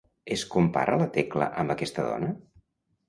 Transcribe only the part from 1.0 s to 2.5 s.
la Tecla amb aquesta dona?